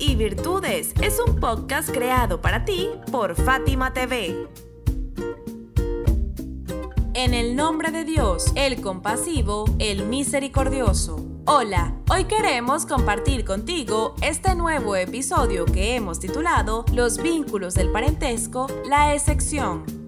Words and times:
Y 0.00 0.16
Virtudes 0.16 0.92
es 1.00 1.20
un 1.24 1.38
podcast 1.38 1.88
creado 1.88 2.40
para 2.40 2.64
ti 2.64 2.88
por 3.12 3.36
Fátima 3.36 3.92
TV. 3.92 4.48
En 7.14 7.34
el 7.34 7.54
nombre 7.54 7.92
de 7.92 8.04
Dios, 8.04 8.46
el 8.56 8.80
compasivo, 8.80 9.66
el 9.78 10.06
misericordioso. 10.06 11.24
Hola, 11.46 11.94
hoy 12.10 12.24
queremos 12.24 12.84
compartir 12.84 13.44
contigo 13.44 14.16
este 14.22 14.56
nuevo 14.56 14.96
episodio 14.96 15.66
que 15.66 15.94
hemos 15.94 16.18
titulado 16.18 16.84
Los 16.92 17.18
vínculos 17.18 17.74
del 17.74 17.92
parentesco, 17.92 18.66
la 18.88 19.14
excepción. 19.14 20.03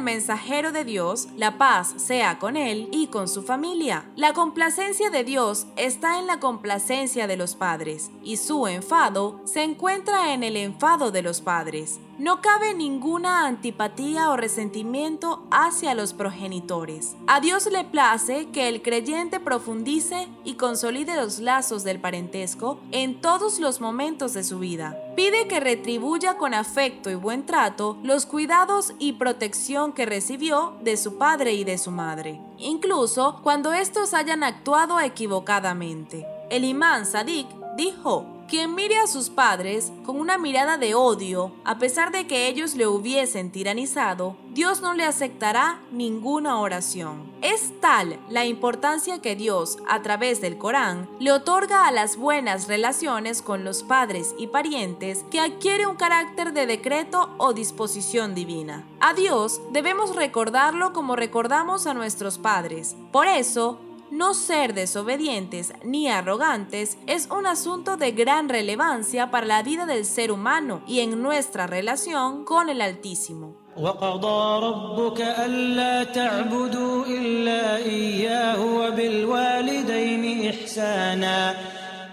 Mensajero 0.00 0.72
de 0.72 0.84
Dios, 0.84 1.28
la 1.36 1.58
paz 1.58 1.94
sea 1.96 2.38
con 2.38 2.56
él 2.56 2.88
y 2.92 3.08
con 3.08 3.28
su 3.28 3.42
familia. 3.42 4.10
La 4.16 4.32
complacencia 4.32 5.10
de 5.10 5.24
Dios 5.24 5.66
está 5.76 6.18
en 6.18 6.26
la 6.26 6.40
complacencia 6.40 7.26
de 7.26 7.36
los 7.36 7.54
padres, 7.54 8.10
y 8.22 8.36
su 8.36 8.66
enfado 8.66 9.40
se 9.44 9.62
encuentra 9.62 10.32
en 10.32 10.42
el 10.42 10.56
enfado 10.56 11.10
de 11.10 11.22
los 11.22 11.40
padres. 11.40 12.00
No 12.18 12.40
cabe 12.40 12.74
ninguna 12.74 13.46
antipatía 13.46 14.30
o 14.30 14.36
resentimiento 14.36 15.46
hacia 15.52 15.94
los 15.94 16.14
progenitores. 16.14 17.14
A 17.28 17.38
Dios 17.38 17.70
le 17.70 17.84
place 17.84 18.48
que 18.48 18.66
el 18.66 18.82
creyente 18.82 19.38
profundice 19.38 20.26
y 20.42 20.54
consolide 20.54 21.14
los 21.14 21.38
lazos 21.38 21.84
del 21.84 22.00
parentesco 22.00 22.80
en 22.90 23.20
todos 23.20 23.60
los 23.60 23.80
momentos 23.80 24.34
de 24.34 24.42
su 24.42 24.58
vida. 24.58 24.96
Pide 25.14 25.46
que 25.46 25.60
retribuya 25.60 26.38
con 26.38 26.54
afecto 26.54 27.08
y 27.08 27.14
buen 27.14 27.46
trato 27.46 27.96
los 28.02 28.26
cuidados 28.26 28.94
y 28.98 29.12
protección 29.12 29.92
que 29.92 30.04
recibió 30.04 30.76
de 30.82 30.96
su 30.96 31.18
padre 31.18 31.52
y 31.52 31.62
de 31.62 31.78
su 31.78 31.92
madre, 31.92 32.40
incluso 32.58 33.38
cuando 33.44 33.72
estos 33.72 34.12
hayan 34.12 34.42
actuado 34.42 34.98
equivocadamente. 34.98 36.26
El 36.50 36.64
imán 36.64 37.06
Sadik 37.06 37.46
dijo, 37.76 38.37
quien 38.48 38.74
mire 38.74 38.96
a 38.96 39.06
sus 39.06 39.30
padres 39.30 39.92
con 40.04 40.18
una 40.18 40.38
mirada 40.38 40.78
de 40.78 40.94
odio, 40.94 41.52
a 41.64 41.78
pesar 41.78 42.10
de 42.10 42.26
que 42.26 42.48
ellos 42.48 42.74
le 42.74 42.86
hubiesen 42.86 43.52
tiranizado, 43.52 44.36
Dios 44.50 44.80
no 44.80 44.94
le 44.94 45.04
aceptará 45.04 45.80
ninguna 45.92 46.58
oración. 46.58 47.30
Es 47.42 47.78
tal 47.80 48.18
la 48.28 48.46
importancia 48.46 49.20
que 49.20 49.36
Dios, 49.36 49.78
a 49.88 50.02
través 50.02 50.40
del 50.40 50.58
Corán, 50.58 51.08
le 51.20 51.30
otorga 51.30 51.86
a 51.86 51.92
las 51.92 52.16
buenas 52.16 52.66
relaciones 52.66 53.42
con 53.42 53.64
los 53.64 53.84
padres 53.84 54.34
y 54.38 54.48
parientes 54.48 55.24
que 55.30 55.40
adquiere 55.40 55.86
un 55.86 55.96
carácter 55.96 56.52
de 56.52 56.66
decreto 56.66 57.30
o 57.36 57.52
disposición 57.52 58.34
divina. 58.34 58.84
A 59.00 59.12
Dios 59.14 59.60
debemos 59.70 60.16
recordarlo 60.16 60.92
como 60.92 61.14
recordamos 61.14 61.86
a 61.86 61.94
nuestros 61.94 62.38
padres. 62.38 62.96
Por 63.12 63.28
eso, 63.28 63.78
no 64.11 64.33
ser 64.33 64.73
desobedientes 64.73 65.73
ni 65.83 66.07
arrogantes 66.07 66.97
es 67.07 67.27
un 67.31 67.47
asunto 67.47 67.97
de 67.97 68.11
gran 68.11 68.47
relevancia 68.47 69.31
para 69.31 69.47
la 69.47 69.63
vida 69.63 69.85
del 69.85 70.05
ser 70.05 70.31
humano 70.31 70.83
y 70.87 70.99
en 70.99 71.21
nuestra 71.21 71.67
relación 71.67 72.45
con 72.45 72.69
el 72.69 72.81
Altísimo. 72.81 73.55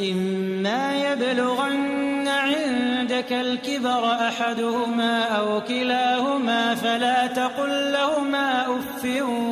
إما 0.00 0.94
يبلغن 1.02 1.91
عندك 3.13 3.31
الكبر 3.33 4.27
أحدهما 4.27 5.23
أو 5.23 5.61
كلاهما 5.61 6.75
فلا 6.75 7.27
تقل 7.27 7.91
لهما 7.91 8.61
أف 8.61 9.05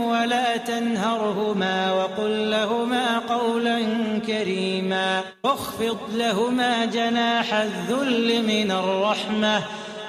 ولا 0.10 0.58
تنهرهما 0.58 1.94
وقل 1.94 2.52
لهما 2.52 3.20
قولا 3.20 3.80
كريما 4.28 5.22
واخفض 5.44 5.98
لهما 6.14 6.86
جناح 6.86 7.54
الذل 7.54 8.44
من 8.48 8.72
الرحمة 8.72 9.64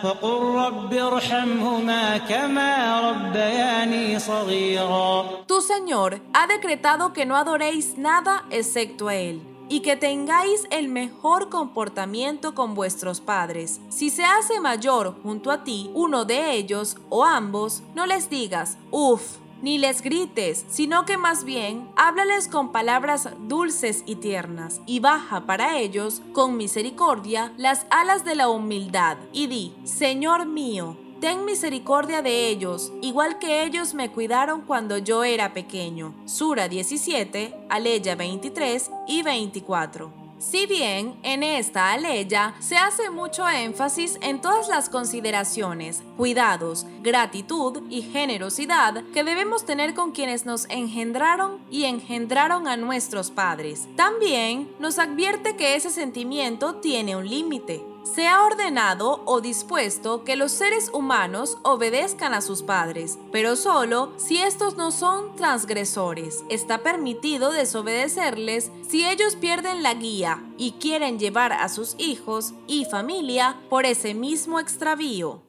وقل 0.05 0.41
رب 0.67 0.95
ارحمهما 0.95 2.19
كما 2.19 3.01
ربياني 3.11 4.19
صغيرا. 4.19 5.25
Tu 5.47 5.61
Señor 5.61 6.21
ha 6.33 6.47
decretado 6.47 7.13
que 7.13 7.27
no 7.27 7.37
adoréis 7.37 7.99
nada 7.99 8.45
excepto 8.51 9.09
a 9.09 9.15
Él. 9.15 9.52
Y 9.73 9.81
que 9.81 9.97
tengáis 9.97 10.67
el 10.69 10.91
mejor 10.91 11.49
comportamiento 11.49 12.55
con 12.55 12.75
vuestros 12.75 13.23
padres. 13.23 13.81
Si 13.89 14.11
se 14.11 14.23
hace 14.23 14.61
mayor 14.61 15.17
junto 15.23 15.51
a 15.51 15.65
ti 15.65 15.91
uno 15.95 16.27
de 16.27 16.53
ellos 16.53 16.99
o 17.09 17.25
ambos, 17.25 17.83
no 17.95 18.05
les 18.05 18.29
digas, 18.29 18.77
uff, 18.91 19.39
ni 19.63 19.79
les 19.79 20.03
grites, 20.03 20.67
sino 20.69 21.07
que 21.07 21.17
más 21.17 21.45
bien 21.45 21.89
háblales 21.97 22.49
con 22.49 22.71
palabras 22.71 23.31
dulces 23.49 24.03
y 24.05 24.17
tiernas, 24.17 24.83
y 24.85 25.01
baja 25.01 25.47
para 25.47 25.79
ellos 25.79 26.21
con 26.35 26.59
misericordia 26.59 27.55
las 27.57 27.87
alas 27.89 28.27
de 28.27 28.35
la 28.35 28.51
humildad, 28.51 29.17
y 29.33 29.47
di, 29.47 29.75
Señor 29.85 30.45
mío, 30.45 30.99
Ten 31.23 31.45
misericordia 31.45 32.21
de 32.21 32.49
ellos, 32.49 32.93
igual 33.01 33.39
que 33.39 33.63
ellos 33.63 33.95
me 33.95 34.11
cuidaron 34.11 34.63
cuando 34.63 34.99
yo 34.99 35.23
era 35.23 35.55
pequeño. 35.55 36.13
Sura 36.25 36.67
17, 36.67 37.55
Aleya 37.69 38.17
23 38.17 38.91
y 39.07 39.23
24. 39.23 40.13
Si 40.41 40.67
bien 40.67 41.15
en 41.23 41.45
esta 41.45 41.93
aleya 41.93 42.57
se 42.59 42.77
hace 42.77 43.09
mucho 43.11 43.49
énfasis 43.49 44.19
en 44.21 44.41
todas 44.41 44.67
las 44.67 44.89
consideraciones, 44.89 46.03
cuidados, 46.17 46.87
gratitud 47.03 47.85
y 47.89 48.03
generosidad 48.03 49.05
que 49.15 49.23
debemos 49.23 49.65
tener 49.65 49.95
con 49.95 50.11
quienes 50.11 50.45
nos 50.45 50.69
engendraron 50.71 51.61
y 51.71 51.85
engendraron 51.85 52.67
a 52.67 52.77
nuestros 52.77 53.31
padres, 53.31 53.87
también 53.95 54.69
nos 54.81 54.99
advierte 54.99 55.55
que 55.55 55.77
ese 55.77 55.91
sentimiento 55.91 56.81
tiene 56.81 57.15
un 57.15 57.31
límite 57.31 57.92
se 58.05 58.27
ha 58.29 58.45
ordenado 58.45 59.23
o 59.25 59.41
dispuesto 59.41 60.25
que 60.25 60.37
los 60.37 60.53
seres 60.53 60.91
humanos 60.93 61.59
obedezcan 61.63 62.35
a 62.35 62.41
sus 62.41 62.63
padres, 62.63 63.19
pero 63.31 63.57
solo 63.57 64.13
si 64.17 64.39
estos 64.39 64.77
no 64.77 64.91
son 64.91 65.35
transgresores. 65.37 66.45
Está 66.49 66.79
permitido 66.79 67.53
desobedecerles 67.53 68.71
si 68.89 69.07
ellos 69.07 69.37
pierden 69.37 69.83
la 69.83 69.95
guía 69.95 70.43
y 70.59 70.73
quieren 70.73 71.19
llevar 71.19 71.53
a 71.53 71.69
sus 71.69 71.95
hijos 71.99 72.53
y 72.67 72.85
familia 72.85 73.57
por 73.69 73.87
ese 73.87 74.15
mismo 74.15 74.61
extravío. 74.61 75.43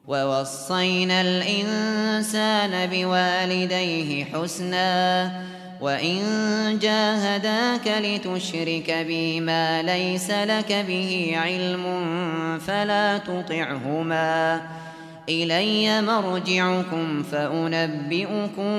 وإن 5.83 6.79
جاهداك 6.81 7.87
لتشرك 7.87 8.91
بي 9.07 9.39
ما 9.39 9.81
ليس 9.81 10.31
لك 10.31 10.85
به 10.87 11.33
علم 11.35 11.83
فلا 12.59 13.17
تطعهما 13.17 14.61
إلي 15.29 16.01
مرجعكم 16.01 17.23
فأنبئكم 17.23 18.71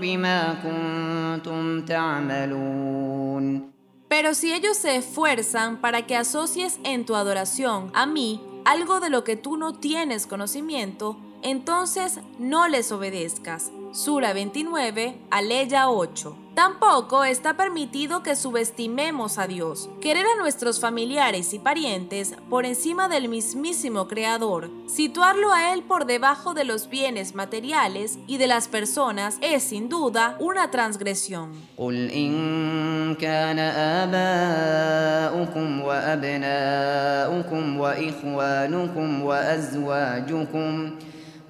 بما 0.00 0.54
كنتم 0.62 1.84
تعملون 1.84 3.72
Pero 4.08 4.34
si 4.34 4.52
ellos 4.52 4.76
se 4.76 4.96
esfuerzan 4.96 5.80
para 5.80 6.02
que 6.06 6.16
asocies 6.16 6.78
en 6.84 7.06
tu 7.06 7.16
adoración 7.16 7.90
a 7.94 8.04
mí 8.04 8.42
algo 8.66 9.00
de 9.00 9.08
lo 9.08 9.24
que 9.24 9.36
tú 9.36 9.56
no 9.56 9.72
tienes 9.72 10.26
conocimiento, 10.26 11.16
entonces 11.42 12.20
no 12.38 12.68
les 12.68 12.92
obedezcas. 12.92 13.72
Sura 13.91 14.33
29, 14.33 15.17
Aleya 15.31 15.89
8. 15.89 16.37
Tampoco 16.53 17.23
está 17.23 17.55
permitido 17.55 18.23
que 18.23 18.35
subestimemos 18.35 19.37
a 19.37 19.47
Dios. 19.47 19.89
Querer 20.01 20.25
a 20.25 20.41
nuestros 20.41 20.79
familiares 20.79 21.53
y 21.53 21.59
parientes 21.59 22.33
por 22.49 22.65
encima 22.65 23.07
del 23.07 23.29
mismísimo 23.29 24.07
Creador, 24.07 24.71
situarlo 24.87 25.53
a 25.53 25.71
Él 25.73 25.83
por 25.83 26.05
debajo 26.05 26.53
de 26.55 26.63
los 26.63 26.89
bienes 26.89 27.35
materiales 27.35 28.17
y 28.25 28.37
de 28.37 28.47
las 28.47 28.67
personas 28.67 29.37
es 29.41 29.63
sin 29.63 29.87
duda 29.87 30.35
una 30.39 30.71
transgresión. 30.71 31.51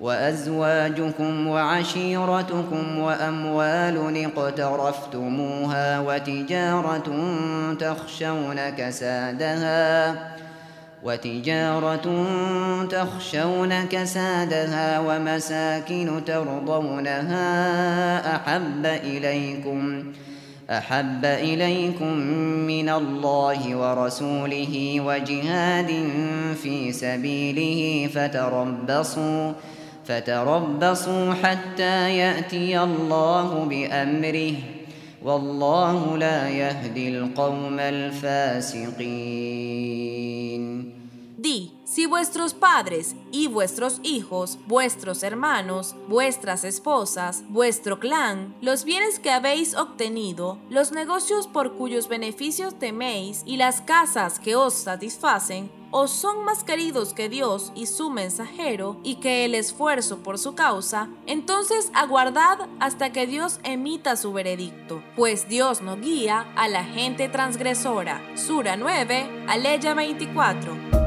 وأزواجكم 0.02 1.48
وعشيرتكم 1.48 3.00
وأموال 3.00 4.26
اقترفتموها 4.26 6.00
وتجارة 6.00 7.10
تخشون 7.80 8.70
كسادها 8.70 10.16
وتجارة 11.04 12.26
تخشون 12.90 13.86
كسادها 13.86 15.00
ومساكن 15.00 16.26
ترضونها 16.26 17.56
أحب 18.36 18.86
إليكم 18.86 20.04
أحب 20.70 21.26
إليكم 21.26 22.18
من 22.68 22.90
الله 22.90 23.76
ورسوله 23.76 25.02
وجهاد 25.06 26.10
في 26.64 26.92
سبيله 26.92 28.10
فتربصوا 28.14 29.54
فتربصوا 29.54 29.77
حتى 31.44 32.18
يأتي 32.18 32.80
الله 32.80 33.66
بأمره 33.66 34.56
والله 35.24 36.18
لا 36.18 36.50
يهدي 36.50 37.10
القوم 37.10 37.80
الفاسقين. 37.80 38.88
Di, 41.38 41.77
si 41.98 42.06
vuestros 42.06 42.54
padres 42.54 43.16
y 43.32 43.48
vuestros 43.48 44.02
hijos, 44.04 44.60
vuestros 44.68 45.24
hermanos, 45.24 45.96
vuestras 46.08 46.64
esposas, 46.64 47.44
vuestro 47.50 48.00
clan, 48.00 48.54
los 48.62 48.84
bienes 48.84 49.18
que 49.18 49.32
habéis 49.32 49.74
obtenido, 49.74 50.60
los 50.70 50.92
negocios 50.92 51.48
por 51.48 51.74
cuyos 51.74 52.08
beneficios 52.08 52.78
teméis 52.78 53.42
y 53.48 53.58
las 53.58 53.82
casas 53.82 54.40
que 54.40 54.56
os 54.56 54.76
satisfacen, 54.76 55.72
os 55.90 56.12
son 56.12 56.46
más 56.46 56.64
queridos 56.64 57.16
que 57.16 57.30
Dios 57.30 57.72
y 57.74 57.88
su 57.88 58.12
mensajero 58.12 59.00
y 59.04 59.16
que 59.16 59.44
el 59.44 59.56
esfuerzo 59.56 60.20
por 60.20 60.38
su 60.38 60.54
causa, 60.54 61.10
entonces 61.26 61.90
aguardad 61.96 62.68
hasta 62.80 63.12
que 63.12 63.26
Dios 63.26 63.60
emita 63.64 64.18
su 64.18 64.34
veredicto, 64.34 65.02
pues 65.16 65.50
Dios 65.50 65.82
no 65.82 65.98
guía 65.98 66.46
a 66.56 66.68
la 66.68 66.84
gente 66.84 67.28
transgresora. 67.28 68.22
Sura 68.38 68.78
9, 68.78 69.46
Aleya 69.48 69.96
24 69.96 70.78
hemos 70.78 71.07